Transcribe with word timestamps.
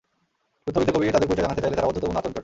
লুৎফা 0.65 0.77
বিনতে 0.81 0.91
কবীর 0.95 1.13
তাঁদের 1.15 1.29
পরিচয় 1.29 1.45
জানতে 1.47 1.63
চাইলে 1.63 1.77
তাঁরা 1.77 1.87
ঔদ্ধত্যপূর্ণ 1.89 2.17
আচরণ 2.19 2.25
করেন। 2.33 2.39